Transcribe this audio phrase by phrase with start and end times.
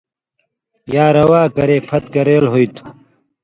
[0.93, 2.83] یا روا کرے پھت کریل ہُوئ تھُو۔